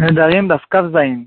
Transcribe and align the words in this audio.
Nedarim 0.00 0.48
d'Afkav 0.48 0.92
Zain. 0.92 1.26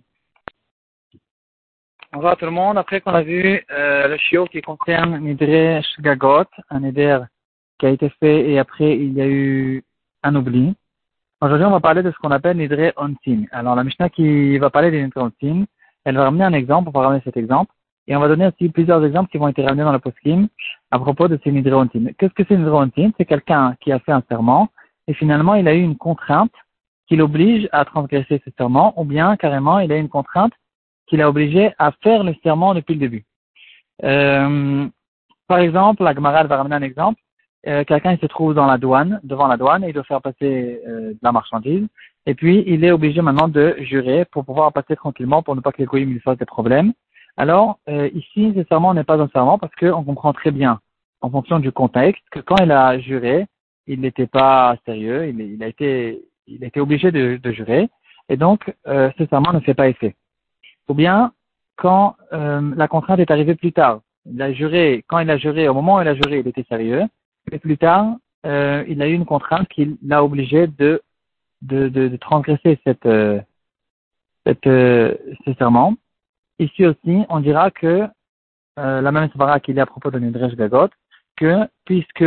Bonjour 2.11 2.35
tout 2.37 2.45
le 2.45 2.51
monde. 2.51 2.75
Après 2.79 3.01
qu'on 3.01 3.13
a 3.13 3.21
vu 3.21 3.63
euh, 3.69 4.07
le 4.07 4.17
chiot 4.17 4.45
qui 4.45 4.63
concerne 4.63 5.19
Nidre 5.19 5.83
Shgagot, 5.83 6.45
un 6.71 6.79
Neder 6.79 7.19
qui 7.77 7.85
a 7.85 7.89
été 7.89 8.09
fait 8.19 8.49
et 8.49 8.57
après 8.57 8.97
il 8.97 9.13
y 9.13 9.21
a 9.21 9.27
eu 9.27 9.83
un 10.23 10.35
oubli. 10.35 10.73
Aujourd'hui, 11.39 11.67
on 11.67 11.69
va 11.69 11.81
parler 11.81 12.01
de 12.01 12.09
ce 12.09 12.17
qu'on 12.17 12.31
appelle 12.31 12.57
Nidre 12.57 12.93
Ontin. 12.97 13.43
Alors, 13.51 13.75
la 13.75 13.83
Mishnah 13.83 14.09
qui 14.09 14.57
va 14.57 14.71
parler 14.71 14.89
des 14.89 15.03
Nidre 15.03 15.21
Ontin, 15.21 15.65
elle 16.03 16.15
va 16.15 16.23
ramener 16.23 16.45
un 16.45 16.53
exemple, 16.53 16.89
on 16.89 16.99
va 16.99 17.05
ramener 17.05 17.21
cet 17.23 17.37
exemple, 17.37 17.71
et 18.07 18.15
on 18.15 18.19
va 18.19 18.27
donner 18.27 18.47
aussi 18.47 18.69
plusieurs 18.69 19.05
exemples 19.05 19.29
qui 19.29 19.37
vont 19.37 19.49
être 19.49 19.61
ramenés 19.61 19.83
dans 19.83 19.91
la 19.91 19.99
poskim 19.99 20.47
à 20.89 20.97
propos 20.97 21.27
de 21.27 21.39
ces 21.43 21.51
Nidre 21.51 21.77
Ontin. 21.77 22.05
Qu'est-ce 22.17 22.33
que 22.33 22.43
c'est 22.47 22.57
Nidre 22.57 22.73
Ontin 22.73 23.11
C'est 23.19 23.25
quelqu'un 23.25 23.75
qui 23.81 23.91
a 23.91 23.99
fait 23.99 24.13
un 24.13 24.23
serment 24.27 24.69
et 25.07 25.13
finalement 25.13 25.53
il 25.53 25.67
a 25.67 25.75
eu 25.75 25.81
une 25.81 25.95
contrainte 25.95 26.53
qui 27.07 27.15
l'oblige 27.15 27.67
à 27.71 27.85
transgresser 27.85 28.41
ce 28.45 28.51
serment, 28.57 28.93
ou 28.99 29.05
bien 29.05 29.35
carrément 29.37 29.79
il 29.79 29.91
a 29.91 29.97
une 29.97 30.09
contrainte 30.09 30.53
qui 31.07 31.17
l'a 31.17 31.29
obligé 31.29 31.73
à 31.77 31.91
faire 32.03 32.23
le 32.23 32.33
serment 32.43 32.73
depuis 32.73 32.93
le 32.93 32.99
début. 32.99 33.25
Euh, 34.03 34.87
par 35.47 35.59
exemple, 35.59 36.03
la 36.03 36.13
Gemara 36.13 36.43
va 36.43 36.57
ramener 36.57 36.75
un 36.75 36.81
exemple. 36.81 37.21
Euh, 37.67 37.83
quelqu'un 37.85 38.17
se 38.17 38.25
trouve 38.25 38.53
dans 38.53 38.65
la 38.65 38.77
douane, 38.77 39.19
devant 39.23 39.47
la 39.47 39.57
douane, 39.57 39.83
et 39.83 39.89
il 39.89 39.93
doit 39.93 40.03
faire 40.03 40.21
passer 40.21 40.81
euh, 40.87 41.11
de 41.11 41.19
la 41.21 41.31
marchandise, 41.31 41.87
et 42.25 42.35
puis 42.35 42.63
il 42.67 42.83
est 42.83 42.91
obligé 42.91 43.21
maintenant 43.21 43.47
de 43.47 43.75
jurer 43.79 44.25
pour 44.25 44.43
pouvoir 44.43 44.73
passer 44.73 44.95
tranquillement, 44.95 45.43
pour 45.43 45.55
ne 45.55 45.61
pas 45.61 45.71
que 45.71 45.77
les 45.77 45.85
goyim 45.85 46.07
lui 46.07 46.19
fassent 46.19 46.37
des 46.37 46.45
problèmes. 46.45 46.93
Alors 47.37 47.79
euh, 47.89 48.09
ici, 48.13 48.53
ce 48.55 48.63
serment 48.65 48.93
n'est 48.93 49.03
pas 49.05 49.19
un 49.19 49.29
serment 49.29 49.57
parce 49.57 49.73
qu'on 49.75 50.03
comprend 50.03 50.33
très 50.33 50.51
bien, 50.51 50.79
en 51.21 51.29
fonction 51.29 51.59
du 51.59 51.71
contexte, 51.71 52.23
que 52.31 52.39
quand 52.39 52.57
il 52.61 52.71
a 52.71 52.99
juré, 52.99 53.45
il 53.87 54.01
n'était 54.01 54.27
pas 54.27 54.75
sérieux, 54.85 55.27
il, 55.27 55.39
il 55.39 55.63
a 55.63 55.67
été 55.67 56.21
il 56.47 56.63
était 56.63 56.79
obligé 56.79 57.11
de, 57.11 57.39
de 57.41 57.51
jurer, 57.51 57.89
et 58.29 58.37
donc 58.37 58.73
euh, 58.87 59.11
ce 59.17 59.25
serment 59.27 59.53
ne 59.53 59.59
fait 59.59 59.73
pas 59.73 59.89
effet. 59.89 60.15
Ou 60.87 60.93
bien 60.93 61.33
quand 61.75 62.15
euh, 62.33 62.73
la 62.75 62.87
contrainte 62.87 63.19
est 63.19 63.31
arrivée 63.31 63.55
plus 63.55 63.73
tard, 63.73 64.01
il 64.25 64.41
a 64.41 64.53
juré, 64.53 65.03
quand 65.07 65.19
il 65.19 65.29
a 65.29 65.37
juré, 65.37 65.67
au 65.67 65.73
moment 65.73 65.97
où 65.97 66.01
il 66.01 66.07
a 66.07 66.15
juré, 66.15 66.39
il 66.39 66.47
était 66.47 66.65
sérieux, 66.69 67.03
mais 67.51 67.59
plus 67.59 67.77
tard, 67.77 68.15
euh, 68.45 68.83
il 68.87 69.01
a 69.01 69.07
eu 69.07 69.13
une 69.13 69.25
contrainte 69.25 69.67
qui 69.69 69.97
l'a 70.05 70.23
obligé 70.23 70.67
de, 70.67 71.01
de, 71.61 71.87
de, 71.89 72.15
transgresser 72.17 72.79
cette, 72.85 73.05
euh, 73.05 73.39
cette, 74.45 74.67
euh, 74.67 75.15
ce 75.45 75.53
serment. 75.53 75.95
Ici 76.59 76.85
aussi, 76.85 77.25
on 77.29 77.39
dira 77.39 77.71
que 77.71 78.07
euh, 78.79 79.01
la 79.01 79.11
même 79.11 79.29
svara 79.31 79.59
qu'il 79.59 79.75
y 79.75 79.79
à 79.79 79.85
propos 79.85 80.11
de 80.11 80.19
Nidresh 80.19 80.55
Gagot, 80.55 80.89
que 81.35 81.67
puisque 81.85 82.23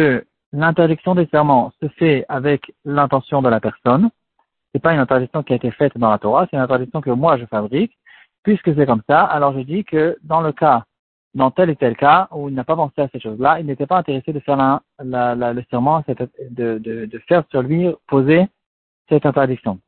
l'interdiction 0.56 1.14
des 1.14 1.26
serments 1.26 1.72
se 1.82 1.88
fait 1.88 2.24
avec 2.28 2.72
l'intention 2.84 3.42
de 3.42 3.48
la 3.48 3.60
personne. 3.60 4.10
C'est 4.72 4.82
pas 4.82 4.94
une 4.94 5.00
interdiction 5.00 5.42
qui 5.42 5.52
a 5.52 5.56
été 5.56 5.70
faite 5.70 5.96
dans 5.96 6.10
la 6.10 6.18
Torah, 6.18 6.46
c'est 6.50 6.56
une 6.56 6.62
interdiction 6.62 7.00
que 7.00 7.10
moi 7.10 7.36
je 7.36 7.44
fabrique. 7.44 7.96
Puisque 8.42 8.74
c'est 8.74 8.86
comme 8.86 9.02
ça, 9.08 9.24
alors 9.24 9.52
je 9.54 9.60
dis 9.60 9.84
que 9.84 10.16
dans 10.22 10.40
le 10.40 10.52
cas, 10.52 10.84
dans 11.34 11.50
tel 11.50 11.68
et 11.68 11.76
tel 11.76 11.96
cas 11.96 12.28
où 12.30 12.48
il 12.48 12.54
n'a 12.54 12.64
pas 12.64 12.76
pensé 12.76 13.02
à 13.02 13.08
ces 13.08 13.20
choses-là, 13.20 13.60
il 13.60 13.66
n'était 13.66 13.86
pas 13.86 13.98
intéressé 13.98 14.32
de 14.32 14.40
faire 14.40 14.80
le 15.00 15.62
serment, 15.70 16.02
de, 16.50 16.78
de, 16.78 17.18
faire 17.28 17.42
sur 17.50 17.62
lui 17.62 17.88
poser 18.06 18.46
cette 19.08 19.26
interdiction. 19.26 19.78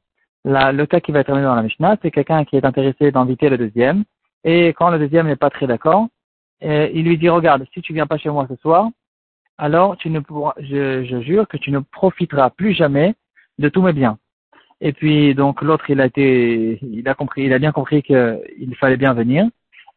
Le 0.45 0.85
cas 0.87 1.01
qui 1.01 1.13
va 1.13 1.21
être 1.21 1.31
amené 1.31 1.45
dans 1.45 1.55
la 1.55 1.63
Mishnah, 1.63 1.97
c'est 2.03 2.11
quelqu'un 2.11 2.45
qui 2.45 2.57
est 2.57 2.65
intéressé 2.65 3.11
d'inviter 3.13 3.49
le 3.49 3.59
deuxième, 3.59 4.05
et 4.45 4.69
quand 4.69 4.91
le 4.91 4.99
deuxième 4.99 5.29
n'est 5.29 5.37
pas 5.37 5.51
très 5.51 5.67
d'accord, 5.67 6.09
il 6.61 7.05
lui 7.05 7.17
dit, 7.17 7.29
regarde, 7.29 7.65
si 7.73 7.81
tu 7.81 7.93
viens 7.95 8.07
pas 8.07 8.19
chez 8.19 8.31
moi 8.31 8.47
ce 8.51 8.57
soir, 8.57 8.89
alors 9.59 9.97
tu 9.97 10.09
ne 10.11 10.21
pourras, 10.21 10.55
je, 10.59 11.21
jure 11.23 11.49
que 11.49 11.57
tu 11.57 11.71
ne 11.71 11.81
profiteras 11.81 12.51
plus 12.51 12.73
jamais 12.73 13.15
de 13.59 13.69
tous 13.69 13.83
mes 13.83 13.93
biens. 13.93 14.19
Et 14.81 14.93
puis 14.93 15.35
donc 15.35 15.63
l'autre 15.63 15.91
il 15.91 16.01
a 16.01 16.07
été, 16.07 16.79
il 16.83 17.09
a 17.09 17.15
compris, 17.15 17.45
il 17.45 17.53
a 17.53 17.59
bien 17.59 17.73
compris 17.73 18.03
qu'il 18.03 18.77
fallait 18.79 18.97
bien 18.97 19.13
venir. 19.13 19.47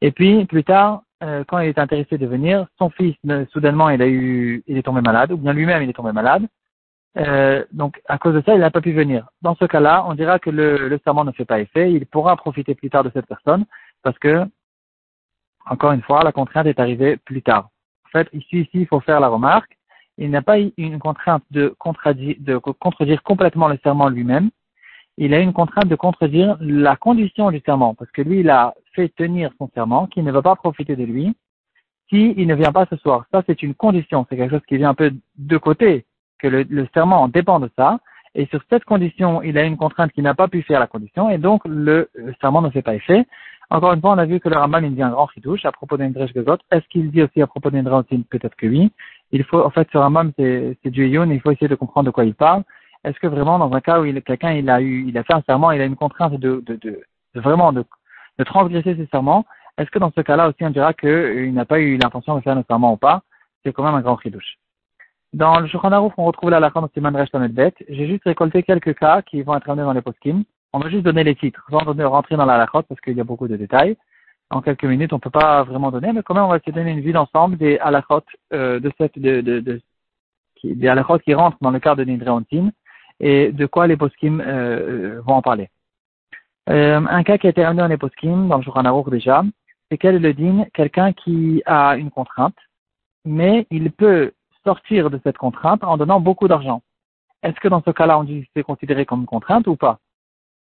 Et 0.02 0.12
puis 0.12 0.46
plus 0.46 0.64
tard, 0.64 1.04
euh, 1.24 1.44
quand 1.48 1.60
il 1.60 1.70
est 1.70 1.80
intéressé 1.80 2.18
de 2.18 2.26
venir, 2.26 2.68
son 2.80 2.90
fils 2.90 3.16
soudainement 3.52 3.90
il 3.90 4.02
a 4.02 4.08
eu, 4.08 4.64
il 4.68 4.78
est 4.78 4.84
tombé 4.84 5.02
malade, 5.02 5.32
ou 5.32 5.38
bien 5.38 5.54
lui-même 5.54 5.84
il 5.84 5.90
est 5.90 5.94
tombé 5.94 6.12
malade. 6.12 6.48
Euh, 7.18 7.64
donc 7.72 8.02
à 8.08 8.18
cause 8.18 8.34
de 8.34 8.42
ça 8.42 8.56
il 8.56 8.62
n'a 8.62 8.72
pas 8.72 8.82
pu 8.82 8.94
venir. 8.94 9.28
Dans 9.44 9.56
ce 9.56 9.66
cas-là, 9.66 10.06
on 10.08 10.16
dira 10.16 10.40
que 10.40 10.50
le 10.50 11.00
serment 11.04 11.26
ne 11.26 11.32
fait 11.32 11.46
pas 11.46 11.60
effet. 11.60 11.92
Il 11.94 12.06
pourra 12.08 12.36
profiter 12.36 12.74
plus 12.74 12.90
tard 12.90 13.04
de 13.04 13.12
cette 13.14 13.28
personne 13.28 13.66
parce 14.02 14.18
que 14.18 14.46
encore 15.68 15.92
une 15.92 16.02
fois 16.02 16.24
la 16.24 16.32
contrainte 16.32 16.66
est 16.66 16.80
arrivée 16.80 17.18
plus 17.18 17.44
tard. 17.44 17.71
En 18.14 18.20
fait, 18.20 18.30
ici, 18.34 18.68
il 18.74 18.88
faut 18.88 19.00
faire 19.00 19.20
la 19.20 19.30
remarque. 19.30 19.78
Il 20.18 20.30
n'a 20.30 20.42
pas 20.42 20.58
une 20.60 21.00
contrainte 21.00 21.44
de 21.52 21.74
contredire, 21.80 23.24
complètement 23.24 23.68
le 23.70 23.80
serment 23.84 24.10
lui-même. 24.10 24.50
Il 25.18 25.34
a 25.34 25.40
une 25.40 25.54
contrainte 25.54 25.88
de 25.88 25.96
contredire 25.96 26.58
la 26.60 26.96
condition 26.96 27.52
du 27.52 27.62
serment, 27.66 27.96
parce 27.96 28.12
que 28.12 28.22
lui, 28.22 28.42
il 28.42 28.50
a 28.50 28.74
fait 28.94 29.10
tenir 29.10 29.52
son 29.58 29.70
serment, 29.74 30.08
qu'il 30.08 30.24
ne 30.24 30.32
va 30.32 30.42
pas 30.42 30.56
profiter 30.56 30.96
de 30.96 31.04
lui, 31.04 31.34
s'il 32.10 32.38
il 32.38 32.48
ne 32.48 32.56
vient 32.56 32.72
pas 32.72 32.86
ce 32.90 32.98
soir. 32.98 33.26
Ça, 33.32 33.44
c'est 33.48 33.64
une 33.64 33.74
condition. 33.74 34.26
C'est 34.30 34.36
quelque 34.36 34.52
chose 34.52 34.66
qui 34.68 34.78
vient 34.78 34.90
un 34.90 34.94
peu 34.94 35.14
de 35.38 35.58
côté, 35.58 36.06
que 36.40 36.48
le, 36.48 36.88
serment 36.94 37.28
dépend 37.30 37.60
de 37.60 37.70
ça. 37.78 38.00
Et 38.36 38.46
sur 38.48 38.62
cette 38.70 38.86
condition, 38.86 39.42
il 39.42 39.58
a 39.58 39.64
une 39.64 39.78
contrainte 39.78 40.12
qui 40.12 40.22
n'a 40.22 40.34
pas 40.34 40.48
pu 40.48 40.62
faire 40.64 40.80
la 40.80 40.88
condition, 40.88 41.30
et 41.30 41.38
donc 41.38 41.62
le, 41.66 42.10
le 42.14 42.34
serment 42.42 42.62
ne 42.62 42.70
fait 42.70 42.82
pas 42.82 42.96
effet. 42.96 43.26
Encore 43.72 43.94
une 43.94 44.02
fois, 44.02 44.12
on 44.12 44.18
a 44.18 44.26
vu 44.26 44.42
que 44.42 44.50
le 44.50 44.58
Rambam 44.58 44.84
il 44.84 44.94
dit 44.94 45.02
un 45.02 45.12
grand 45.12 45.30
chidouche 45.30 45.66
à 45.66 45.72
propos 45.72 45.96
d'Indresh 45.96 46.34
Gazot. 46.34 46.58
Est-ce 46.72 46.86
qu'il 46.90 47.10
dit 47.10 47.24
aussi 47.24 47.42
à 47.42 47.48
propos 47.48 47.72
d'Indresh 47.72 48.06
Peut-être 48.30 48.56
que 48.58 48.68
oui. 48.68 48.92
Il 49.32 49.46
faut, 49.46 49.64
en 49.64 49.70
fait, 49.70 49.88
ce 49.94 49.98
Rambam, 49.98 50.34
c'est, 50.38 50.78
du 50.86 51.08
Youn, 51.08 51.32
il 51.32 51.40
faut 51.40 51.52
essayer 51.52 51.70
de 51.70 51.76
comprendre 51.76 52.08
de 52.08 52.12
quoi 52.12 52.26
il 52.26 52.36
parle. 52.36 52.64
Est-ce 53.06 53.18
que 53.20 53.28
vraiment, 53.28 53.58
dans 53.60 53.72
un 53.72 53.80
cas 53.80 54.02
où 54.02 54.22
quelqu'un, 54.22 54.52
il 54.52 54.70
a 54.70 54.82
eu, 54.82 55.08
il 55.08 55.18
a 55.18 55.24
fait 55.24 55.34
un 55.34 55.42
serment, 55.44 55.72
il 55.72 55.80
a 55.80 55.86
une 55.86 55.96
contrainte 55.96 56.34
de, 56.34 56.62
de, 56.66 56.76
de, 56.76 57.02
vraiment 57.36 57.72
de, 57.72 57.86
de 58.38 58.44
transgresser 58.44 58.96
ses 58.96 59.08
serments, 59.08 59.46
est-ce 59.78 59.90
que 59.90 60.00
dans 60.00 60.12
ce 60.12 60.22
cas-là 60.22 60.50
aussi, 60.50 60.64
on 60.64 60.70
dira 60.70 60.94
qu'il 60.94 61.54
n'a 61.54 61.66
pas 61.66 61.80
eu 61.80 61.98
l'intention 61.98 62.36
de 62.36 62.42
faire 62.42 62.58
un 62.58 62.64
serment 62.64 62.94
ou 62.94 62.98
pas? 62.98 63.24
C'est 63.64 63.72
quand 63.72 63.84
même 63.84 63.96
un 63.96 64.02
grand 64.02 64.20
chidouche. 64.20 64.58
Dans 65.34 65.60
le 65.62 65.68
Shulchan 65.68 66.12
on 66.18 66.26
retrouve 66.26 66.50
la 66.50 66.60
lachan 66.60 66.82
de 66.82 66.90
Siman 66.94 67.16
Resh. 67.16 67.30
J'ai 67.88 68.08
juste 68.08 68.26
récolté 68.26 68.64
quelques 68.64 68.96
cas 68.96 69.22
qui 69.22 69.42
vont 69.44 69.56
être 69.56 69.70
amenés 69.70 69.86
dans 69.86 69.94
les 69.94 70.02
poskim. 70.02 70.44
On 70.74 70.80
va 70.80 70.90
juste 70.90 71.04
donner 71.04 71.24
les 71.24 71.36
titres, 71.36 71.66
sans 71.70 71.80
rentrer 71.80 72.38
dans 72.38 72.46
la 72.46 72.58
lachot 72.58 72.84
parce 72.84 73.02
qu'il 73.02 73.18
y 73.18 73.22
a 73.22 73.26
beaucoup 73.26 73.48
de 73.48 73.58
détails. 73.58 73.98
En 74.50 74.62
quelques 74.62 74.84
minutes, 74.86 75.14
on 75.14 75.18
ne 75.18 75.22
peut 75.22 75.30
pas 75.30 75.64
vraiment 75.64 75.92
donner, 75.92 76.12
mais 76.14 76.24
quand 76.24 76.34
même, 76.34 76.44
on 76.44 76.50
va 76.50 76.60
se 76.60 76.72
donner 76.72 76.92
une 76.92 77.02
vue 77.02 77.14
d'ensemble 77.14 77.58
des 77.58 77.78
halachot 77.80 78.22
euh, 78.54 78.80
de 78.80 78.92
cette, 78.98 79.18
de, 79.18 79.82
qui, 80.56 80.76
des 80.76 80.94
qui 81.24 81.34
rentrent 81.34 81.58
dans 81.62 81.72
le 81.72 81.80
cadre 81.80 82.04
de 82.04 82.10
Nidreontin 82.10 82.70
et 83.20 83.52
de 83.52 83.66
quoi 83.66 83.88
les 83.88 83.98
poskim 83.98 84.42
euh, 84.42 85.22
vont 85.26 85.36
en 85.36 85.42
parler. 85.42 85.70
Euh, 86.70 87.02
un 87.10 87.24
cas 87.24 87.38
qui 87.38 87.48
a 87.48 87.50
été 87.50 87.64
amené 87.64 87.82
dans 87.82 87.88
les 87.88 87.98
poskim, 87.98 88.48
dans 88.48 88.58
le 88.58 88.64
Shulchan 88.64 89.04
déjà, 89.10 89.44
c'est 89.90 89.98
quel 89.98 90.16
est 90.16 90.20
le 90.20 90.34
din 90.34 90.66
Quelqu'un 90.74 91.12
qui 91.12 91.62
a 91.66 91.96
une 91.96 92.12
contrainte, 92.12 92.58
mais 93.26 93.68
il 93.72 93.92
peut 93.92 94.32
sortir 94.64 95.10
de 95.10 95.20
cette 95.24 95.38
contrainte 95.38 95.84
en 95.84 95.98
donnant 95.98 96.20
beaucoup 96.20 96.48
d'argent. 96.48 96.82
Est-ce 97.44 97.60
que 97.60 97.68
dans 97.68 97.82
ce 97.84 97.92
cas-là, 97.92 98.20
on 98.20 98.24
dit 98.24 98.44
que 98.44 98.48
c'est 98.56 98.64
considéré 98.64 99.06
comme 99.06 99.22
une 99.22 99.26
contrainte 99.26 99.68
ou 99.68 99.76
pas? 99.76 100.00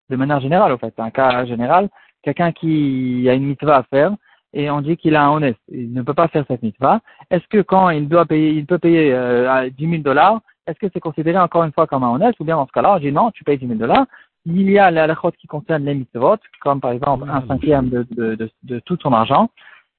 De 0.09 0.15
manière 0.15 0.39
générale, 0.39 0.71
en 0.71 0.77
fait. 0.77 0.93
C'est 0.95 1.01
un 1.01 1.11
cas 1.11 1.45
général. 1.45 1.89
Quelqu'un 2.23 2.51
qui 2.51 3.27
a 3.29 3.33
une 3.33 3.45
mitva 3.45 3.77
à 3.77 3.83
faire 3.83 4.11
et 4.53 4.69
on 4.69 4.81
dit 4.81 4.97
qu'il 4.97 5.15
a 5.15 5.23
un 5.23 5.31
honnête. 5.31 5.57
Il 5.69 5.93
ne 5.93 6.01
peut 6.01 6.13
pas 6.13 6.27
faire 6.27 6.45
cette 6.47 6.63
mitva. 6.63 7.01
Est-ce 7.29 7.47
que 7.47 7.61
quand 7.61 7.89
il 7.91 8.07
doit 8.07 8.25
payer, 8.25 8.51
il 8.51 8.65
peut 8.65 8.79
payer 8.79 9.13
euh, 9.13 9.69
10 9.69 9.89
000 9.89 10.01
dollars, 10.01 10.41
est-ce 10.67 10.79
que 10.79 10.87
c'est 10.93 10.99
considéré 10.99 11.37
encore 11.37 11.63
une 11.63 11.71
fois 11.71 11.87
comme 11.87 12.03
un 12.03 12.11
honnête 12.11 12.35
ou 12.39 12.43
bien 12.43 12.55
dans 12.55 12.67
ce 12.67 12.71
cas-là, 12.71 12.95
on 12.95 12.99
dit 12.99 13.11
non, 13.11 13.31
tu 13.31 13.43
payes 13.43 13.57
10 13.57 13.67
000 13.67 13.79
dollars. 13.79 14.05
Il 14.45 14.69
y 14.69 14.79
a 14.79 14.89
la 14.89 15.03
halachot 15.03 15.31
qui 15.31 15.47
concerne 15.47 15.83
les 15.83 15.93
mitzvot, 15.93 16.37
comme 16.61 16.79
par 16.79 16.91
exemple 16.91 17.25
un 17.29 17.45
cinquième 17.47 17.89
de, 17.89 18.05
de, 18.11 18.35
de, 18.35 18.49
de 18.63 18.79
tout 18.79 18.97
son 19.01 19.13
argent. 19.13 19.49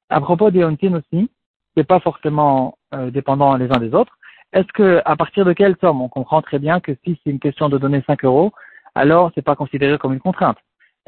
À 0.08 0.20
propos 0.20 0.50
des 0.50 0.64
ontin 0.64 0.94
aussi, 0.94 1.30
c'est 1.76 1.86
pas 1.86 2.00
forcément 2.00 2.76
euh, 2.94 3.10
dépendant 3.10 3.54
les 3.56 3.70
uns 3.70 3.78
des 3.78 3.94
autres. 3.94 4.16
Est-ce 4.52 4.72
que 4.72 5.00
à 5.04 5.16
partir 5.16 5.44
de 5.44 5.52
quelle 5.52 5.76
somme? 5.80 6.00
On 6.02 6.08
comprend 6.08 6.42
très 6.42 6.58
bien 6.58 6.80
que 6.80 6.92
si 7.04 7.20
c'est 7.22 7.30
une 7.30 7.38
question 7.38 7.68
de 7.68 7.78
donner 7.78 8.02
5 8.06 8.24
euros, 8.24 8.52
alors 9.00 9.32
c'est 9.34 9.48
pas 9.50 9.56
considéré 9.56 9.96
comme 9.98 10.12
une 10.12 10.20
contrainte. 10.20 10.58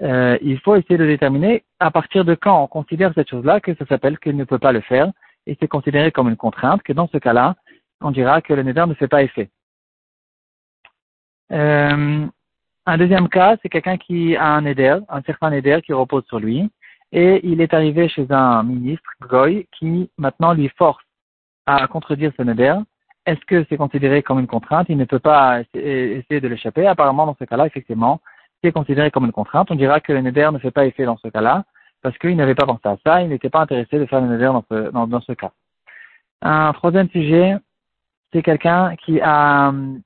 Euh, 0.01 0.39
il 0.41 0.59
faut 0.61 0.77
essayer 0.77 0.97
de 0.97 1.07
déterminer 1.07 1.65
à 1.79 1.91
partir 1.91 2.25
de 2.25 2.35
quand 2.35 2.63
on 2.63 2.67
considère 2.67 3.13
cette 3.15 3.29
chose-là 3.29 3.61
que 3.61 3.75
ça 3.75 3.85
s'appelle 3.87 4.19
qu'il 4.19 4.37
ne 4.37 4.45
peut 4.45 4.59
pas 4.59 4.73
le 4.73 4.81
faire 4.81 5.09
et 5.47 5.57
c'est 5.61 5.69
considéré 5.69 6.11
comme 6.11 6.29
une 6.29 6.37
contrainte, 6.37 6.83
que 6.83 6.93
dans 6.93 7.09
ce 7.09 7.19
cas-là, 7.19 7.57
on 8.01 8.11
dira 8.11 8.41
que 8.41 8.55
le 8.55 8.63
neder 8.63 8.87
ne 8.87 8.95
fait 8.95 9.09
pas 9.09 9.23
effet. 9.23 9.51
Euh, 11.53 12.27
un 12.87 12.99
deuxième 12.99 13.29
cas, 13.29 13.57
c'est 13.61 13.69
quelqu'un 13.69 13.99
qui 13.99 14.37
a 14.37 14.47
un 14.47 14.63
neder, 14.63 14.99
un 15.09 15.23
certain 15.23 15.51
neder 15.51 15.81
qui 15.85 15.93
repose 15.93 16.25
sur 16.27 16.41
lui, 16.41 16.71
et 17.13 17.47
il 17.47 17.61
est 17.61 17.75
arrivé 17.75 18.09
chez 18.09 18.27
un 18.31 18.63
ministre, 18.63 19.11
Goy, 19.21 19.67
qui 19.79 20.11
maintenant 20.17 20.55
lui 20.55 20.69
force 20.79 21.05
à 21.67 21.87
contredire 21.87 22.33
ce 22.37 22.43
neder, 22.43 22.77
est-ce 23.27 23.41
que 23.47 23.65
c'est 23.69 23.77
considéré 23.77 24.23
comme 24.23 24.41
une 24.41 24.47
contrainte? 24.47 24.87
Il 24.89 24.97
ne 24.97 25.05
peut 25.05 25.19
pas 25.19 25.61
essayer 25.75 26.41
de 26.41 26.49
l'échapper. 26.49 26.87
Apparemment, 26.87 27.27
dans 27.27 27.37
ce 27.39 27.45
cas-là, 27.45 27.67
effectivement, 27.67 28.21
c'est 28.63 28.73
considéré 28.73 29.11
comme 29.11 29.25
une 29.25 29.33
contrainte. 29.33 29.71
On 29.71 29.75
dira 29.75 30.01
que 30.01 30.13
le 30.13 30.21
neder 30.21 30.51
ne 30.53 30.59
fait 30.59 30.71
pas 30.71 30.87
effet 30.87 31.05
dans 31.05 31.17
ce 31.19 31.29
cas-là, 31.29 31.65
parce 32.03 32.17
qu'il 32.19 32.37
n'avait 32.37 32.55
pas 32.55 32.67
pensé 32.67 32.89
à 32.89 32.97
ça, 33.05 33.23
il 33.23 33.29
n'était 33.29 33.51
pas 33.51 33.61
intéressé 33.61 33.99
de 33.99 34.07
faire 34.07 34.21
le 34.21 34.29
neder 34.29 34.51
dans 34.93 35.21
ce, 35.21 35.33
cas. 35.33 35.53
Un 36.43 36.73
troisième 36.73 37.09
sujet, 37.11 37.57
c'est 38.33 38.43
quelqu'un 38.43 38.97
qui 38.97 39.21
a 39.21 39.69
hum, 39.69 40.01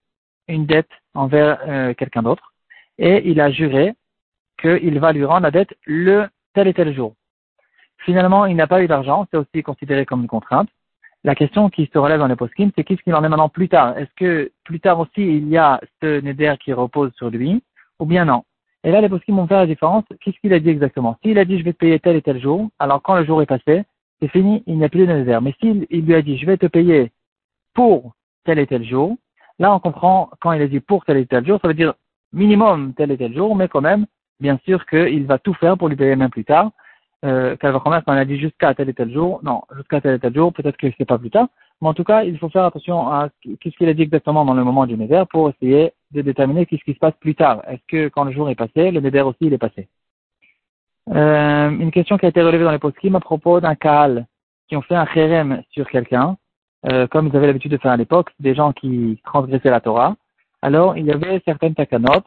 une 0.49 0.67
dette 0.67 0.91
envers 1.15 1.59
euh, 1.67 1.95
quelqu'un 1.95 2.23
d'autre, 2.23 2.53
et 2.99 3.29
il 3.31 3.41
a 3.41 3.51
juré 3.51 3.95
qu'il 4.61 4.99
va 5.01 5.13
lui 5.13 5.25
rendre 5.25 5.43
la 5.43 5.51
dette 5.51 5.75
le 5.87 6.29
tel 6.55 6.69
et 6.69 6.75
tel 6.75 6.95
jour. 6.95 7.15
Finalement, 7.99 8.47
il 8.47 8.57
n'a 8.57 8.67
pas 8.67 8.83
eu 8.83 8.87
d'argent, 8.87 9.27
c'est 9.31 9.39
aussi 9.39 9.63
considéré 9.63 10.05
comme 10.07 10.23
une 10.23 10.29
contrainte. 10.29 10.69
La 11.27 11.35
question 11.35 11.71
qui 11.71 11.91
se 11.93 11.99
relève 11.99 12.21
dans 12.21 12.29
les 12.29 12.37
poskim, 12.37 12.71
c'est 12.77 12.85
qu'est-ce 12.85 13.03
qu'il 13.03 13.13
en 13.13 13.25
est 13.25 13.29
maintenant 13.29 13.49
plus 13.49 13.69
tard? 13.69 13.99
Est-ce 13.99 14.15
que 14.15 14.53
plus 14.63 14.79
tard 14.79 15.01
aussi 15.01 15.23
il 15.23 15.49
y 15.49 15.57
a 15.57 15.81
ce 16.01 16.21
neder 16.21 16.55
qui 16.61 16.73
repose 16.73 17.13
sur 17.17 17.31
lui 17.31 17.65
ou 17.99 18.07
bien 18.07 18.25
non? 18.25 18.45
Et 18.85 18.93
là, 18.93 19.01
les 19.01 19.09
poskim 19.09 19.35
vont 19.35 19.49
faire 19.49 19.59
la 19.59 19.67
différence. 19.67 20.05
Qu'est-ce 20.21 20.39
qu'il 20.39 20.53
a 20.53 20.61
dit 20.61 20.69
exactement? 20.69 21.17
S'il 21.25 21.37
a 21.41 21.45
dit 21.45 21.59
je 21.59 21.65
vais 21.65 21.73
te 21.73 21.79
payer 21.79 21.99
tel 21.99 22.15
et 22.15 22.23
tel 22.23 22.41
jour, 22.41 22.69
alors 22.79 23.03
quand 23.03 23.17
le 23.17 23.25
jour 23.25 23.43
est 23.43 23.47
passé, 23.47 23.83
c'est 24.21 24.29
fini, 24.29 24.63
il 24.69 24.79
n'y 24.79 24.85
a 24.85 24.89
plus 24.89 25.05
de 25.05 25.13
neder. 25.13 25.41
Mais 25.43 25.53
s'il 25.61 25.85
il 25.91 26.07
lui 26.07 26.15
a 26.15 26.23
dit 26.23 26.39
je 26.39 26.47
vais 26.47 26.59
te 26.59 26.67
payer 26.67 27.11
pour 27.75 28.15
tel 28.45 28.61
et 28.61 28.67
tel 28.69 28.85
jour, 28.85 29.17
là 29.59 29.75
on 29.75 29.81
comprend 29.81 30.31
quand 30.41 30.53
il 30.53 30.63
a 30.63 30.69
dit 30.69 30.79
pour 30.79 31.05
tel 31.05 31.17
et 31.17 31.27
tel 31.27 31.45
jour, 31.45 31.59
ça 31.61 31.67
veut 31.67 31.75
dire 31.75 31.95
minimum 32.33 32.95
tel 32.95 33.11
et 33.11 33.19
tel 33.19 33.35
jour, 33.35 33.57
mais 33.57 33.67
quand 33.67 33.81
même, 33.81 34.07
bien 34.39 34.61
sûr 34.65 34.87
qu'il 34.87 35.27
va 35.27 35.41
tout 35.41 35.55
faire 35.55 35.77
pour 35.77 35.89
lui 35.89 35.97
payer 35.97 36.15
même 36.15 36.31
plus 36.31 36.45
tard 36.45 36.71
euh, 37.25 37.57
quand 37.61 38.03
on 38.07 38.13
a 38.13 38.25
dit 38.25 38.39
jusqu'à 38.39 38.75
tel 38.75 38.89
et 38.89 38.95
tel 38.95 39.13
jour, 39.13 39.41
non, 39.43 39.63
jusqu'à 39.77 40.01
tel 40.01 40.17
et 40.17 40.19
tel 40.19 40.35
jour, 40.35 40.53
peut-être 40.53 40.77
que 40.77 40.89
c'est 40.99 41.05
pas 41.05 41.19
plus 41.19 41.31
tard, 41.31 41.49
mais 41.81 41.89
en 41.89 41.95
tout 41.95 42.05
cas, 42.05 42.25
il 42.25 42.39
faut 42.39 42.49
faire 42.49 42.65
attention 42.65 43.09
à 43.09 43.29
ce 43.45 43.69
qu'il 43.69 43.89
a 43.89 43.95
dit 43.95 44.03
exactement 44.03 44.45
dans 44.45 44.55
le 44.55 44.65
moment 44.65 44.87
du 44.87 44.97
Néder 44.97 45.25
pour 45.31 45.51
essayer 45.51 45.93
de 46.13 46.23
déterminer 46.23 46.67
ce 46.71 46.77
qui 46.77 46.93
se 46.93 46.99
passe 46.99 47.15
plus 47.21 47.35
tard. 47.35 47.63
Est-ce 47.69 47.83
que 47.89 48.09
quand 48.09 48.25
le 48.25 48.33
jour 48.33 48.49
est 48.49 48.55
passé, 48.55 48.91
le 48.91 49.01
Néder 49.01 49.21
aussi 49.21 49.39
il 49.43 49.53
est 49.53 49.59
passé? 49.59 49.89
Euh, 51.15 51.71
Une 51.71 51.91
question 51.91 52.19
qui 52.19 52.27
a 52.27 52.29
été 52.29 52.43
relevée 52.43 52.65
dans 52.65 52.73
les 52.73 52.79
post 52.79 52.97
à 53.03 53.21
propos 53.21 53.61
d'un 53.61 53.75
Kaal 53.75 54.27
qui 54.69 54.77
ont 54.77 54.83
fait 54.83 54.97
un 54.97 55.07
kherem 55.07 55.63
sur 55.71 55.89
quelqu'un, 55.89 56.37
euh, 56.91 57.07
comme 57.07 57.29
ils 57.29 57.37
avaient 57.37 57.47
l'habitude 57.47 57.71
de 57.71 57.77
faire 57.77 57.93
à 57.93 57.97
l'époque, 57.97 58.31
des 58.41 58.55
gens 58.55 58.73
qui 58.73 59.21
transgressaient 59.25 59.71
la 59.71 59.81
Torah. 59.81 60.17
Alors, 60.63 60.97
il 60.97 61.05
y 61.05 61.13
avait 61.13 61.41
certaines 61.45 61.75
takanotes 61.75 62.27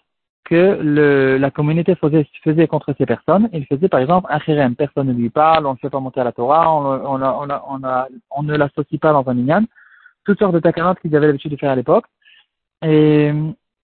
que 0.49 0.79
le, 0.81 1.37
la 1.37 1.51
communauté 1.51 1.93
faisait, 1.95 2.67
contre 2.67 2.95
ces 2.97 3.05
personnes. 3.05 3.49
Il 3.53 3.67
faisait 3.67 3.87
par 3.87 3.99
exemple 3.99 4.27
un 4.31 4.39
chérem, 4.39 4.75
personne 4.75 5.07
ne 5.07 5.13
lui 5.13 5.29
parle, 5.29 5.67
on 5.67 5.73
ne 5.73 5.77
fait 5.77 5.91
pas 5.91 5.99
monter 5.99 6.21
à 6.21 6.23
la 6.23 6.31
Torah, 6.31 6.73
on, 6.73 8.43
ne 8.43 8.55
l'associe 8.55 8.99
pas 8.99 9.13
dans 9.13 9.27
un 9.29 9.33
minyan. 9.35 9.63
Toutes 10.25 10.39
sortes 10.39 10.55
de 10.55 10.59
takanotes 10.59 10.99
qu'ils 11.01 11.15
avaient 11.15 11.27
l'habitude 11.27 11.51
de 11.51 11.57
faire 11.57 11.71
à 11.71 11.75
l'époque. 11.75 12.05
Et 12.83 13.31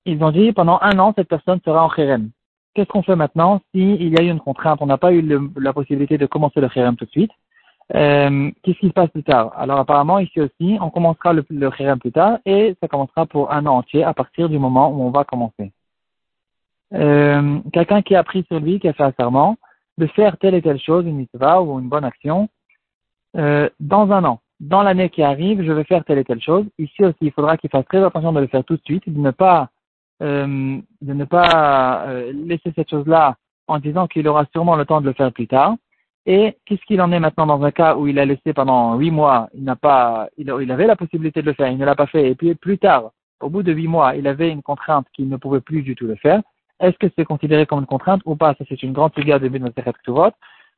ils 0.05 0.23
ont 0.23 0.31
dit 0.31 0.53
pendant 0.53 0.79
un 0.81 0.97
an, 0.97 1.13
cette 1.15 1.27
personne 1.27 1.59
sera 1.63 1.85
en 1.85 1.89
chérem. 1.91 2.31
Qu'est-ce 2.73 2.89
qu'on 2.89 3.03
fait 3.03 3.15
maintenant 3.15 3.61
s'il 3.71 4.09
y 4.09 4.17
a 4.19 4.23
eu 4.23 4.29
une 4.29 4.39
contrainte, 4.39 4.79
on 4.81 4.87
n'a 4.87 4.97
pas 4.97 5.13
eu 5.13 5.21
la 5.57 5.71
possibilité 5.71 6.17
de 6.17 6.25
commencer 6.25 6.61
le 6.61 6.69
chérem 6.69 6.95
tout 6.95 7.05
de 7.05 7.11
suite 7.11 7.31
euh, 7.93 8.49
Qu'est-ce 8.63 8.79
qui 8.79 8.87
se 8.87 8.93
passe 8.93 9.11
plus 9.11 9.23
tard? 9.23 9.53
Alors 9.55 9.79
apparemment 9.79 10.17
ici 10.17 10.41
aussi, 10.41 10.77
on 10.81 10.89
commencera 10.89 11.31
le, 11.31 11.45
le 11.47 11.95
plus 11.97 12.11
tard 12.11 12.39
et 12.45 12.75
ça 12.81 12.87
commencera 12.87 13.27
pour 13.27 13.53
un 13.53 13.67
an 13.67 13.77
entier 13.77 14.03
à 14.03 14.15
partir 14.15 14.49
du 14.49 14.57
moment 14.57 14.89
où 14.89 15.03
on 15.03 15.11
va 15.11 15.23
commencer 15.23 15.71
euh, 16.95 17.59
quelqu'un 17.73 18.01
qui 18.01 18.15
a 18.15 18.23
pris 18.23 18.45
sur 18.47 18.59
lui, 18.59 18.79
qui 18.79 18.87
a 18.87 18.93
fait 18.93 19.03
un 19.03 19.13
serment, 19.19 19.57
de 19.97 20.07
faire 20.07 20.37
telle 20.37 20.55
et 20.55 20.61
telle 20.61 20.79
chose, 20.79 21.05
une 21.05 21.17
mitzvah 21.17 21.61
ou 21.61 21.79
une 21.79 21.89
bonne 21.89 22.03
action, 22.03 22.49
euh, 23.37 23.69
dans 23.79 24.11
un 24.11 24.23
an. 24.23 24.39
Dans 24.59 24.83
l'année 24.83 25.09
qui 25.09 25.21
arrive, 25.21 25.61
je 25.61 25.71
vais 25.71 25.83
faire 25.83 26.03
telle 26.05 26.19
et 26.19 26.23
telle 26.23 26.41
chose. 26.41 26.65
Ici 26.79 27.03
aussi, 27.03 27.17
il 27.21 27.31
faudra 27.31 27.57
qu'il 27.57 27.69
fasse 27.69 27.85
très 27.85 28.03
attention 28.03 28.31
de 28.31 28.39
le 28.39 28.47
faire 28.47 28.63
tout 28.63 28.77
de 28.77 28.81
suite, 28.83 29.03
de 29.07 29.19
ne 29.19 29.31
pas, 29.31 29.69
euh, 30.21 30.77
de 31.01 31.13
ne 31.13 31.25
pas 31.25 32.05
euh, 32.07 32.31
laisser 32.33 32.71
cette 32.75 32.89
chose-là 32.89 33.35
en 33.67 33.79
disant 33.79 34.07
qu'il 34.07 34.27
aura 34.27 34.45
sûrement 34.53 34.75
le 34.75 34.85
temps 34.85 35.01
de 35.01 35.07
le 35.07 35.13
faire 35.13 35.33
plus 35.33 35.47
tard. 35.47 35.75
Et 36.25 36.57
qu'est-ce 36.65 36.83
qu'il 36.85 37.01
en 37.01 37.11
est 37.11 37.19
maintenant 37.19 37.45
dans 37.45 37.61
un 37.63 37.71
cas 37.71 37.95
où 37.95 38.07
il 38.07 38.17
a 38.17 38.25
laissé 38.25 38.53
pendant 38.53 38.95
huit 38.95 39.11
mois, 39.11 39.49
il 39.53 39.63
n'a 39.63 39.75
pas, 39.75 40.29
il, 40.37 40.51
il 40.61 40.71
avait 40.71 40.87
la 40.87 40.95
possibilité 40.95 41.41
de 41.41 41.47
le 41.47 41.53
faire, 41.53 41.67
il 41.67 41.77
ne 41.77 41.85
l'a 41.85 41.95
pas 41.95 42.07
fait, 42.07 42.31
et 42.31 42.35
puis 42.35 42.55
plus 42.55 42.79
tard, 42.79 43.11
au 43.41 43.49
bout 43.49 43.61
de 43.61 43.71
huit 43.71 43.87
mois, 43.87 44.15
il 44.15 44.27
avait 44.27 44.49
une 44.49 44.63
contrainte 44.63 45.05
qu'il 45.13 45.29
ne 45.29 45.37
pouvait 45.37 45.59
plus 45.59 45.83
du 45.83 45.95
tout 45.95 46.07
le 46.07 46.15
faire. 46.15 46.41
Est-ce 46.79 46.97
que 46.97 47.07
c'est 47.15 47.25
considéré 47.25 47.65
comme 47.65 47.79
une 47.79 47.85
contrainte 47.85 48.21
ou 48.25 48.35
pas? 48.35 48.53
Ça, 48.57 48.65
c'est 48.67 48.83
une 48.83 48.93
grande 48.93 49.13
figure 49.13 49.39
de 49.39 49.47
de 49.47 49.57
Masechet 49.57 49.93
Ktuvot. 49.93 50.31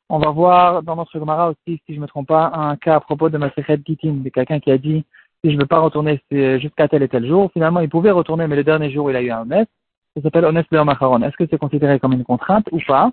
On 0.10 0.20
va 0.20 0.30
voir 0.30 0.84
dans 0.84 0.96
notre 0.96 1.12
Gemara 1.18 1.50
aussi, 1.50 1.82
si 1.86 1.94
je 1.94 1.96
ne 1.96 2.02
me 2.02 2.08
trompe 2.08 2.28
pas, 2.28 2.52
un 2.54 2.76
cas 2.78 2.96
à 2.96 3.00
propos 3.00 3.30
de 3.30 3.38
Masechet 3.38 3.80
Gitin, 3.86 4.14
de 4.24 4.30
quelqu'un 4.30 4.60
qui 4.60 4.72
a 4.72 4.78
dit 4.78 5.04
si 5.44 5.52
je 5.52 5.56
ne 5.56 5.62
veux 5.62 5.68
pas 5.68 5.80
retourner 5.80 6.22
jusqu'à 6.32 6.88
tel 6.88 7.04
et 7.04 7.08
tel 7.08 7.28
jour. 7.28 7.52
Finalement, 7.52 7.80
il 7.82 7.90
pouvait 7.90 8.12
retourner, 8.12 8.48
mais 8.48 8.56
le 8.56 8.64
dernier 8.64 8.92
jour, 8.92 9.10
il 9.10 9.16
a 9.16 9.22
eu 9.22 9.32
un 9.32 9.42
honnête. 9.42 9.70
Ça 10.16 10.22
s'appelle 10.22 10.46
honnête 10.46 10.66
le 10.72 10.84
Macharon. 10.84 11.22
Est-ce 11.22 11.36
que 11.38 11.46
c'est 11.50 11.60
considéré 11.60 12.00
comme 12.00 12.14
une 12.14 12.24
contrainte 12.24 12.68
ou 12.72 12.80
pas? 12.88 13.12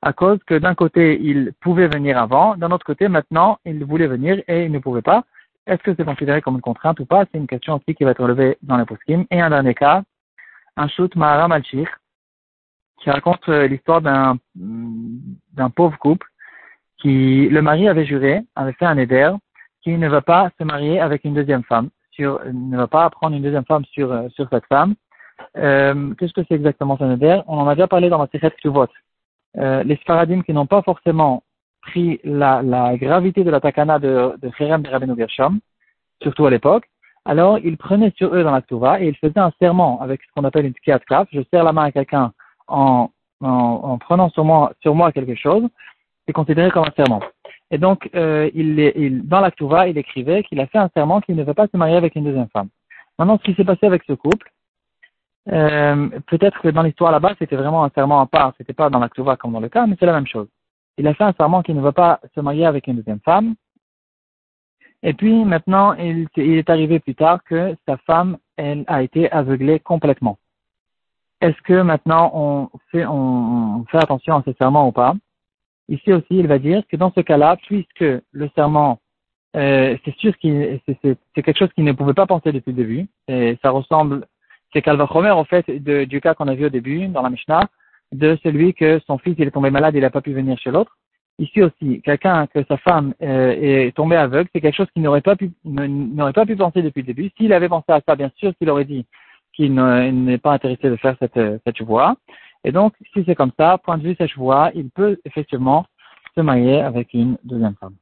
À 0.00 0.12
cause 0.12 0.38
que 0.46 0.54
d'un 0.54 0.74
côté, 0.74 1.18
il 1.20 1.52
pouvait 1.60 1.88
venir 1.88 2.18
avant, 2.18 2.56
d'un 2.56 2.70
autre 2.70 2.86
côté, 2.86 3.08
maintenant, 3.08 3.58
il 3.64 3.84
voulait 3.84 4.06
venir 4.06 4.40
et 4.46 4.64
il 4.64 4.72
ne 4.72 4.78
pouvait 4.78 5.02
pas. 5.02 5.24
Est-ce 5.66 5.82
que 5.82 5.94
c'est 5.94 6.04
considéré 6.04 6.40
comme 6.40 6.54
une 6.54 6.62
contrainte 6.62 7.00
ou 7.00 7.04
pas? 7.04 7.24
C'est 7.30 7.38
une 7.38 7.48
question 7.48 7.74
aussi 7.74 7.94
qui 7.94 8.04
va 8.04 8.12
être 8.12 8.22
relevée 8.22 8.56
dans 8.62 8.76
les 8.76 8.86
poskim. 8.86 9.26
Et 9.30 9.40
un 9.40 9.50
dernier 9.50 9.74
cas, 9.74 10.02
un 10.76 10.88
shoot 10.88 11.14
Maharam 11.16 11.52
al 11.52 11.64
qui 13.00 13.10
raconte 13.10 13.48
euh, 13.48 13.66
l'histoire 13.66 14.00
d'un 14.00 14.38
d'un 14.54 15.70
pauvre 15.70 15.98
couple 15.98 16.26
qui 17.00 17.48
le 17.48 17.62
mari 17.62 17.88
avait 17.88 18.04
juré, 18.04 18.42
avait 18.56 18.72
fait 18.72 18.84
un 18.84 18.98
éder, 18.98 19.30
qui 19.82 19.96
ne 19.96 20.08
va 20.08 20.20
pas 20.20 20.50
se 20.58 20.64
marier 20.64 20.98
avec 21.00 21.24
une 21.24 21.34
deuxième 21.34 21.62
femme, 21.62 21.90
sur, 22.10 22.40
ne 22.52 22.76
va 22.76 22.88
pas 22.88 23.08
prendre 23.10 23.36
une 23.36 23.42
deuxième 23.42 23.64
femme 23.64 23.84
sur 23.86 24.12
euh, 24.12 24.28
sur 24.30 24.48
cette 24.50 24.66
femme. 24.66 24.94
Euh, 25.56 26.14
Qu'est-ce 26.14 26.32
que 26.32 26.42
c'est 26.48 26.54
exactement 26.54 26.96
ce 26.98 27.04
éder 27.04 27.40
On 27.46 27.58
en 27.58 27.68
a 27.68 27.74
déjà 27.74 27.86
parlé 27.86 28.08
dans 28.08 28.18
la 28.18 28.26
série 28.26 28.52
vote. 28.64 28.90
Euh, 29.56 29.82
les 29.84 29.96
Sfaradim 29.96 30.42
qui 30.42 30.52
n'ont 30.52 30.66
pas 30.66 30.82
forcément 30.82 31.44
pris 31.80 32.20
la, 32.24 32.60
la 32.62 32.96
gravité 32.96 33.44
de 33.44 33.50
la 33.50 33.60
takana 33.60 33.98
de, 33.98 34.34
de 34.42 34.48
Kherem 34.50 34.82
de 34.82 34.90
Rabbeinu 34.90 35.16
Gershom, 35.16 35.60
surtout 36.20 36.46
à 36.46 36.50
l'époque, 36.50 36.84
alors 37.24 37.58
ils 37.58 37.76
prenaient 37.76 38.12
sur 38.16 38.34
eux 38.34 38.42
dans 38.42 38.50
la 38.50 38.62
Touva 38.62 39.00
et 39.00 39.08
ils 39.08 39.16
faisaient 39.16 39.38
un 39.38 39.52
serment 39.60 40.00
avec 40.00 40.20
ce 40.22 40.26
qu'on 40.34 40.44
appelle 40.44 40.66
une 40.66 40.74
skiat 40.74 41.00
Je 41.32 41.40
serre 41.50 41.64
la 41.64 41.72
main 41.72 41.84
à 41.84 41.92
quelqu'un 41.92 42.32
en, 42.68 43.10
en, 43.40 43.48
en 43.48 43.98
prenant 43.98 44.30
sur 44.30 44.44
moi, 44.44 44.72
sur 44.80 44.94
moi 44.94 45.12
quelque 45.12 45.34
chose, 45.34 45.64
c'est 46.26 46.32
considéré 46.32 46.70
comme 46.70 46.84
un 46.84 46.92
serment. 46.96 47.22
Et 47.70 47.78
donc, 47.78 48.08
euh, 48.14 48.50
il, 48.54 48.78
il, 48.78 49.26
dans 49.28 49.40
la 49.40 49.50
il 49.88 49.98
écrivait 49.98 50.42
qu'il 50.42 50.60
a 50.60 50.66
fait 50.66 50.78
un 50.78 50.90
serment 50.94 51.20
qu'il 51.20 51.36
ne 51.36 51.44
veut 51.44 51.54
pas 51.54 51.66
se 51.66 51.76
marier 51.76 51.96
avec 51.96 52.14
une 52.14 52.24
deuxième 52.24 52.48
femme. 52.48 52.68
Maintenant, 53.18 53.38
ce 53.38 53.44
qui 53.44 53.54
s'est 53.54 53.64
passé 53.64 53.86
avec 53.86 54.02
ce 54.04 54.12
couple, 54.12 54.50
euh, 55.50 56.08
peut-être 56.26 56.60
que 56.60 56.68
dans 56.68 56.82
l'histoire 56.82 57.12
là-bas, 57.12 57.34
c'était 57.38 57.56
vraiment 57.56 57.84
un 57.84 57.90
serment 57.90 58.20
à 58.20 58.26
part, 58.26 58.52
c'était 58.58 58.72
pas 58.72 58.90
dans 58.90 58.98
la 58.98 59.08
comme 59.08 59.52
dans 59.52 59.60
le 59.60 59.68
cas, 59.68 59.86
mais 59.86 59.96
c'est 59.98 60.06
la 60.06 60.12
même 60.12 60.26
chose. 60.26 60.48
Il 60.98 61.06
a 61.06 61.14
fait 61.14 61.24
un 61.24 61.32
serment 61.32 61.62
qu'il 61.62 61.76
ne 61.76 61.80
veut 61.80 61.92
pas 61.92 62.20
se 62.34 62.40
marier 62.40 62.66
avec 62.66 62.86
une 62.86 62.96
deuxième 62.96 63.20
femme. 63.20 63.54
Et 65.02 65.14
puis 65.14 65.44
maintenant, 65.44 65.94
il, 65.94 66.26
il 66.36 66.58
est 66.58 66.70
arrivé 66.70 67.00
plus 67.00 67.14
tard 67.14 67.42
que 67.44 67.76
sa 67.86 67.96
femme, 67.98 68.36
elle 68.56 68.84
a 68.88 69.02
été 69.02 69.30
aveuglée 69.30 69.78
complètement 69.78 70.38
est-ce 71.40 71.60
que 71.62 71.82
maintenant 71.82 72.30
on 72.34 72.68
fait, 72.90 73.06
on, 73.06 73.84
fait 73.90 73.98
attention 73.98 74.36
à 74.36 74.42
ce 74.44 74.52
serment 74.54 74.88
ou 74.88 74.92
pas? 74.92 75.14
Ici 75.88 76.12
aussi, 76.12 76.26
il 76.30 76.46
va 76.46 76.58
dire 76.58 76.82
que 76.90 76.96
dans 76.96 77.12
ce 77.12 77.20
cas-là, 77.20 77.56
puisque 77.66 78.04
le 78.32 78.50
serment, 78.54 78.98
euh, 79.56 79.96
c'est 80.04 80.14
sûr 80.16 80.34
que 80.38 80.78
c'est 80.86 81.42
quelque 81.42 81.58
chose 81.58 81.72
qu'il 81.74 81.84
ne 81.84 81.92
pouvait 81.92 82.14
pas 82.14 82.26
penser 82.26 82.52
depuis 82.52 82.72
le 82.72 82.76
début, 82.76 83.06
et 83.28 83.56
ça 83.62 83.70
ressemble, 83.70 84.26
c'est 84.72 84.82
Calvachomer 84.82 85.30
en 85.30 85.44
fait 85.44 85.70
du 85.70 86.20
cas 86.20 86.34
qu'on 86.34 86.48
a 86.48 86.54
vu 86.54 86.66
au 86.66 86.70
début 86.70 87.08
dans 87.08 87.22
la 87.22 87.30
Mishnah, 87.30 87.68
de 88.12 88.38
celui 88.42 88.74
que 88.74 89.00
son 89.06 89.18
fils 89.18 89.34
il 89.38 89.46
est 89.46 89.50
tombé 89.50 89.70
malade, 89.70 89.94
il 89.94 90.00
n'a 90.02 90.10
pas 90.10 90.20
pu 90.20 90.32
venir 90.32 90.58
chez 90.58 90.70
l'autre. 90.70 90.96
Ici 91.38 91.62
aussi, 91.62 92.02
quelqu'un 92.02 92.48
que 92.48 92.64
sa 92.64 92.76
femme 92.78 93.14
euh, 93.22 93.54
est 93.86 93.94
tombée 93.94 94.16
aveugle, 94.16 94.50
c'est 94.52 94.60
quelque 94.60 94.74
chose 94.74 94.90
qu'il 94.92 95.02
n'aurait 95.02 95.20
pas 95.20 95.36
pu 95.36 95.52
n'aurait 95.64 96.32
pas 96.32 96.44
pu 96.44 96.56
penser 96.56 96.82
depuis 96.82 97.02
le 97.02 97.06
début. 97.06 97.30
S'il 97.36 97.52
avait 97.52 97.68
pensé 97.68 97.92
à 97.92 98.00
ça, 98.06 98.16
bien 98.16 98.30
sûr 98.36 98.52
qu'il 98.56 98.68
aurait 98.68 98.84
dit 98.84 99.06
qui 99.58 99.68
n'est 99.70 100.38
pas 100.38 100.52
intéressé 100.52 100.88
de 100.88 100.94
faire 100.94 101.16
cette, 101.18 101.40
cette 101.66 101.82
voie. 101.82 102.14
Et 102.62 102.70
donc, 102.70 102.94
si 103.12 103.24
c'est 103.26 103.34
comme 103.34 103.50
ça, 103.58 103.76
point 103.78 103.98
de 103.98 104.04
vue 104.04 104.14
cette 104.16 104.34
voie, 104.34 104.70
il 104.72 104.88
peut 104.88 105.18
effectivement 105.24 105.84
se 106.36 106.42
marier 106.42 106.80
avec 106.80 107.12
une 107.12 107.36
deuxième 107.42 107.74
femme. 107.74 107.94